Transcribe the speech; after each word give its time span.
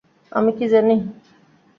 আমি 0.31 0.51
কী 0.57 0.65
জানি? 0.73 0.95